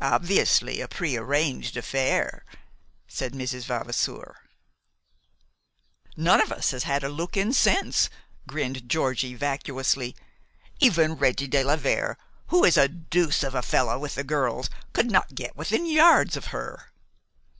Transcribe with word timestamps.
"Obviously 0.00 0.80
a 0.80 0.88
prearranged 0.88 1.76
affair," 1.76 2.42
said 3.06 3.34
Mrs. 3.34 3.66
Vavasour. 3.66 4.36
"None 6.16 6.40
of 6.40 6.50
us 6.50 6.70
has 6.70 6.84
had 6.84 7.04
a 7.04 7.10
look 7.10 7.36
in 7.36 7.52
since," 7.52 8.08
grinned 8.46 8.88
Georgie 8.88 9.34
vacuously. 9.34 10.16
"Even 10.80 11.16
Reggie 11.16 11.46
de 11.48 11.62
la 11.64 11.76
Vere, 11.76 12.16
who 12.46 12.64
is 12.64 12.78
a 12.78 12.88
deuce 12.88 13.42
of 13.42 13.54
a 13.54 13.60
fellah 13.60 13.98
with 13.98 14.14
the 14.14 14.24
girls, 14.24 14.70
could 14.94 15.10
not 15.10 15.34
get 15.34 15.54
within 15.54 15.84
yards 15.84 16.34
of 16.34 16.46
her." 16.46 16.90